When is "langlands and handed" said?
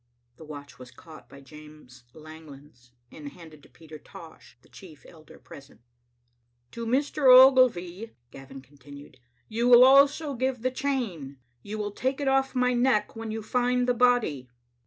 2.15-3.61